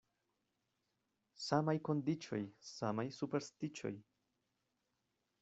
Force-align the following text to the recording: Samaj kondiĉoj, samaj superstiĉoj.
Samaj 1.47 1.75
kondiĉoj, 1.89 2.41
samaj 2.71 3.07
superstiĉoj. 3.19 3.95